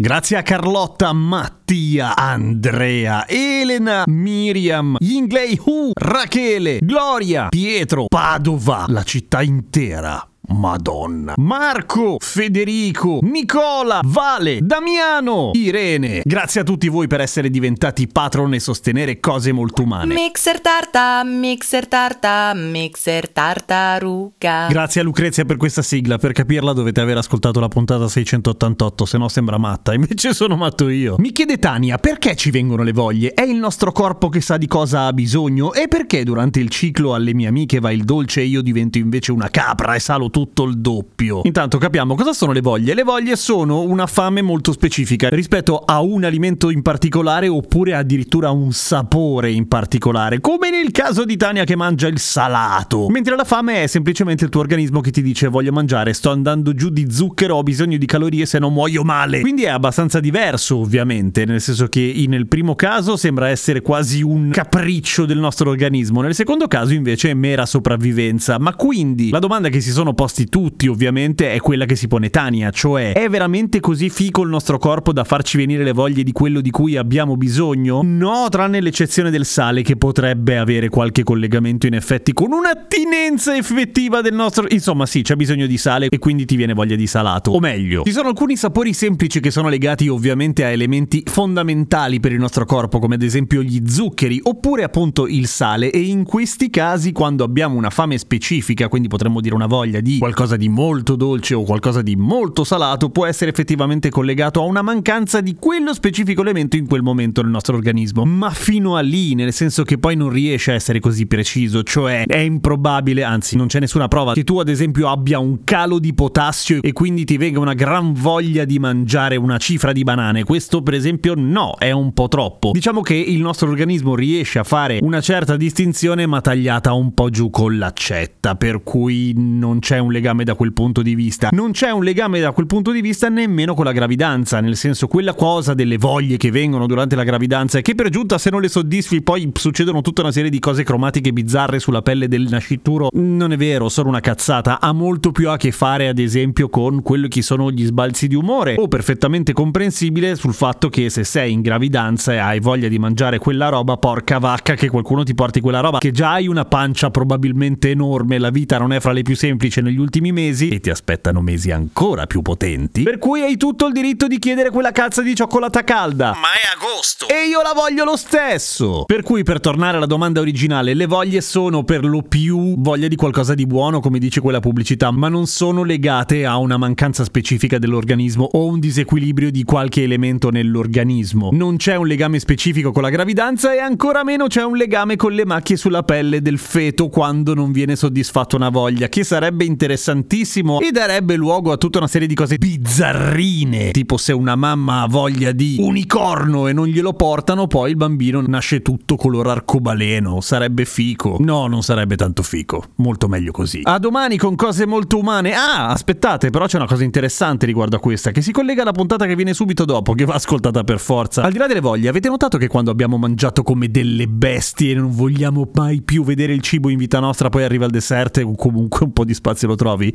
[0.00, 9.42] Grazie a Carlotta, Mattia, Andrea, Elena, Miriam, Yinglei Hu, Rachele, Gloria, Pietro, Padova, la città
[9.42, 10.29] intera.
[10.50, 11.34] Madonna.
[11.36, 16.22] Marco, Federico, Nicola, Vale, Damiano, Irene.
[16.24, 20.12] Grazie a tutti voi per essere diventati patron e sostenere cose molto umane.
[20.12, 24.66] Mixer tarta, mixer tarta, mixer tartaruga.
[24.68, 26.18] Grazie a Lucrezia per questa sigla.
[26.18, 29.94] Per capirla dovete aver ascoltato la puntata 688, se no sembra matta.
[30.00, 31.14] Invece sono matto io.
[31.18, 33.34] Mi chiede Tania perché ci vengono le voglie?
[33.34, 35.72] È il nostro corpo che sa di cosa ha bisogno?
[35.72, 39.30] E perché durante il ciclo alle mie amiche va il dolce e io divento invece
[39.30, 41.40] una capra e salo tutto il doppio?
[41.44, 42.94] Intanto capiamo cosa sono le voglie.
[42.94, 48.50] Le voglie sono una fame molto specifica rispetto a un alimento in particolare oppure addirittura
[48.50, 53.08] un sapore in particolare, come nel caso di Tania che mangia il salato.
[53.08, 56.74] Mentre la fame è semplicemente il tuo organismo che ti dice voglio mangiare, sto andando
[56.74, 59.40] giù di zucchero, ho bisogno di calorie se non muoio male.
[59.40, 64.50] Quindi è abbastanza diverso ovviamente, nel senso che nel primo caso sembra essere quasi un
[64.50, 68.58] capriccio del nostro organismo, nel secondo caso invece è mera sopravvivenza.
[68.58, 72.30] Ma quindi la domanda che si sono posti tutti ovviamente è quella che si pone
[72.30, 76.32] Tania, cioè è veramente così fico il nostro corpo da farci venire le voglie di
[76.32, 78.00] quello di cui abbiamo bisogno?
[78.02, 84.20] No, tranne l'eccezione del sale che potrebbe avere qualche collegamento in effetti con un'attinenza effettiva
[84.20, 84.66] del nostro...
[84.68, 87.50] Insomma sì, c'è bisogno di sale e quindi ti viene voglia di salato.
[87.50, 92.32] O meglio, ci sono alcuni sapori semplici che sono legati ovviamente a elementi fondamentali per
[92.32, 96.70] il nostro corpo, come ad esempio gli zuccheri oppure appunto il sale e in questi
[96.70, 101.16] casi quando abbiamo una fame specifica, quindi potremmo dire una voglia di qualcosa di molto
[101.16, 105.94] dolce o qualcosa di molto salato, può essere effettivamente collegato a una mancanza di quello
[105.94, 108.26] specifico elemento in quel momento nel nostro organismo.
[108.26, 112.24] Ma fino a lì, nel senso che poi non riesce a essere così preciso, cioè
[112.26, 116.12] è improbabile, anzi non c'è nessuna prova che tu ad esempio abbia un calo di
[116.12, 120.44] potassio e quindi ti venga una gran voglia di mangiare una cifra di banane.
[120.44, 122.72] Questo per esempio no, è un po' troppo.
[122.72, 127.30] Diciamo che il nostro organismo riesce a fare una certa distinzione ma tagliata un po'
[127.30, 131.48] giù con l'accetta, per cui non c'è un legame da quel punto di vista.
[131.52, 135.06] Non c'è un legame da quel punto di vista nemmeno con la gravidanza, nel senso
[135.06, 138.60] quella cosa delle voglie che vengono durante la gravidanza e che per giunta se non
[138.60, 143.08] le soddisfi poi succedono tutta una serie di cose cromatiche bizzarre sulla pelle del nascituro.
[143.12, 147.02] Non è vero, sono una cazzata, ha molto più a che fare ad esempio con
[147.02, 151.52] quello che sono gli sbalzi di umore o perfettamente comprensibile sul fatto che se sei
[151.52, 155.60] in gravidanza e hai voglia di mangiare quella roba, porca vacca che qualcuno ti porti
[155.60, 159.22] quella roba, che già hai una pancia probabilmente enorme, la vita non è fra le
[159.22, 163.56] più semplici negli ultimi mesi e ti aspettano mesi ancora più potenti, per cui hai
[163.56, 166.28] tutto il diritto di chiedere quella cazzo di cioccolata calda.
[166.28, 167.26] Ma è agosto!
[167.28, 169.04] E io la voglio lo stesso!
[169.04, 173.16] Per cui, per tornare alla domanda originale, le voglie sono per lo più voglia di
[173.16, 177.78] qualcosa di buono, come dice quella pubblicità, ma non sono legate a una mancanza specifica
[177.78, 181.50] dell'organismo o un disequilibrio di qualche elemento nell'organismo.
[181.52, 185.32] Non c'è un legame specifico con la gravidanza e ancora meno c'è un legame con
[185.32, 190.80] le macchie sulla pelle del feto quando non viene soddisfatta una voglia, che sarebbe interessantissimo
[190.80, 195.06] e darebbe luogo a tutta una serie di cose bizzarrine, tipo se una mamma ha
[195.06, 200.84] voglia di unicorno e non glielo portano, poi il bambino nasce tutto color arcobaleno, sarebbe
[200.84, 201.36] fico.
[201.40, 203.80] No, non sarebbe tanto fico, molto meglio così.
[203.84, 205.54] A domani con cose molto umane.
[205.54, 209.24] Ah, aspettate, però c'è una cosa interessante riguardo a questa, che si collega alla puntata
[209.24, 211.42] che viene subito dopo, che va ascoltata per forza.
[211.42, 214.94] Al di là delle voglie, avete notato che quando abbiamo mangiato come delle bestie e
[214.96, 218.52] non vogliamo mai più vedere il cibo in vita nostra, poi arriva il dessert e
[218.56, 220.12] comunque un po' di spazio lo trovi?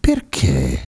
[0.00, 0.82] Perché?